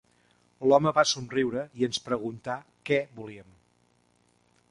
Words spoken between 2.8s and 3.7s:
què volíem.